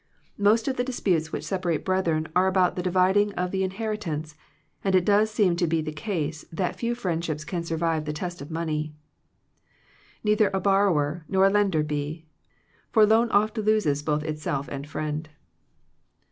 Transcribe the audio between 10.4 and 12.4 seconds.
a borrower, nor a lender be;